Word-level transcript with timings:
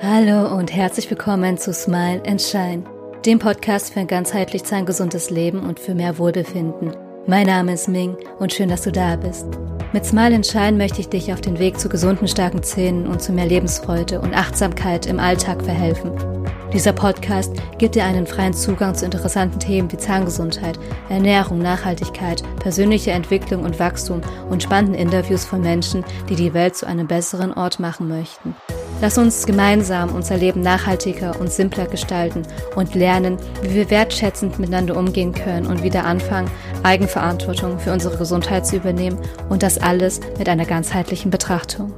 herzlich 0.00 1.10
willkommen 1.10 1.58
zu 1.58 1.72
Smile 1.72 2.22
and 2.24 2.40
Shine, 2.40 2.84
dem 3.26 3.40
Podcast 3.40 3.92
für 3.92 3.98
ein 3.98 4.06
ganzheitlich 4.06 4.62
zahngesundes 4.62 5.30
Leben 5.30 5.64
und 5.64 5.80
für 5.80 5.92
mehr 5.92 6.18
Wohlbefinden. 6.18 6.92
Mein 7.26 7.48
Name 7.48 7.72
ist 7.72 7.88
Ming 7.88 8.16
und 8.38 8.52
schön, 8.52 8.68
dass 8.68 8.82
du 8.82 8.92
da 8.92 9.16
bist. 9.16 9.46
Mit 9.92 10.06
Smile 10.06 10.36
and 10.36 10.46
Shine 10.46 10.72
möchte 10.72 11.00
ich 11.00 11.08
dich 11.08 11.32
auf 11.32 11.40
den 11.40 11.58
Weg 11.58 11.80
zu 11.80 11.88
gesunden, 11.88 12.28
starken 12.28 12.62
Zähnen 12.62 13.08
und 13.08 13.20
zu 13.20 13.32
mehr 13.32 13.46
Lebensfreude 13.46 14.20
und 14.20 14.34
Achtsamkeit 14.34 15.06
im 15.06 15.18
Alltag 15.18 15.64
verhelfen. 15.64 16.12
Dieser 16.72 16.92
Podcast 16.92 17.52
gibt 17.78 17.96
dir 17.96 18.04
einen 18.04 18.28
freien 18.28 18.54
Zugang 18.54 18.94
zu 18.94 19.04
interessanten 19.04 19.58
Themen 19.58 19.90
wie 19.90 19.96
Zahngesundheit, 19.96 20.78
Ernährung, 21.08 21.58
Nachhaltigkeit, 21.58 22.44
persönliche 22.60 23.10
Entwicklung 23.10 23.64
und 23.64 23.80
Wachstum 23.80 24.20
und 24.48 24.62
spannenden 24.62 24.94
Interviews 24.94 25.44
von 25.44 25.60
Menschen, 25.60 26.04
die 26.28 26.36
die 26.36 26.54
Welt 26.54 26.76
zu 26.76 26.86
einem 26.86 27.08
besseren 27.08 27.52
Ort 27.52 27.80
machen 27.80 28.06
möchten. 28.06 28.54
Lass 29.00 29.16
uns 29.16 29.46
gemeinsam 29.46 30.12
unser 30.12 30.36
Leben 30.36 30.60
nachhaltiger 30.60 31.38
und 31.40 31.52
simpler 31.52 31.86
gestalten 31.86 32.42
und 32.74 32.96
lernen, 32.96 33.38
wie 33.62 33.74
wir 33.74 33.90
wertschätzend 33.90 34.58
miteinander 34.58 34.96
umgehen 34.96 35.32
können 35.32 35.66
und 35.66 35.84
wieder 35.84 36.04
anfangen, 36.04 36.50
Eigenverantwortung 36.82 37.78
für 37.78 37.92
unsere 37.92 38.18
Gesundheit 38.18 38.66
zu 38.66 38.76
übernehmen 38.76 39.18
und 39.48 39.62
das 39.62 39.78
alles 39.78 40.20
mit 40.36 40.48
einer 40.48 40.66
ganzheitlichen 40.66 41.30
Betrachtung. 41.30 41.92